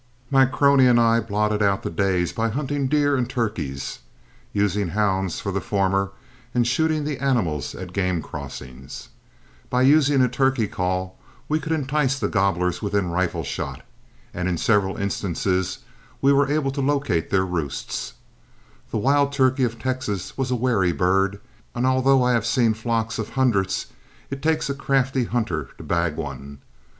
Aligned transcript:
My 0.31 0.47
crony 0.47 0.87
and 0.87 0.99
I 0.99 1.19
blotted 1.19 1.61
out 1.61 1.83
the 1.83 1.91
days 1.91 2.33
by 2.33 2.49
hunting 2.49 2.87
deer 2.87 3.15
and 3.15 3.29
turkeys, 3.29 3.99
using 4.51 4.87
hounds 4.87 5.39
for 5.39 5.51
the 5.51 5.61
former 5.61 6.09
and 6.55 6.65
shooting 6.65 7.03
the 7.03 7.19
animals 7.19 7.75
at 7.75 7.93
game 7.93 8.19
crossings. 8.19 9.09
By 9.69 9.83
using 9.83 10.23
a 10.23 10.27
turkey 10.27 10.67
call 10.67 11.19
we 11.47 11.59
could 11.59 11.71
entice 11.71 12.17
the 12.17 12.29
gobblers 12.29 12.81
within 12.81 13.11
rifle 13.11 13.43
shot, 13.43 13.83
and 14.33 14.47
in 14.49 14.57
several 14.57 14.97
instances 14.97 15.77
we 16.19 16.33
were 16.33 16.51
able 16.51 16.71
to 16.71 16.81
locate 16.81 17.29
their 17.29 17.45
roosts. 17.45 18.13
The 18.89 18.97
wild 18.97 19.31
turkey 19.31 19.65
of 19.65 19.77
Texas 19.77 20.35
was 20.35 20.49
a 20.49 20.55
wary 20.55 20.93
bird, 20.93 21.39
and 21.75 21.85
although 21.85 22.23
I 22.23 22.31
have 22.31 22.47
seen 22.47 22.73
flocks 22.73 23.19
of 23.19 23.29
hundreds, 23.29 23.85
it 24.31 24.41
takes 24.41 24.67
a 24.67 24.73
crafty 24.73 25.25
hunter 25.25 25.69
to 25.77 25.83
bag 25.83 26.15
one. 26.15 26.57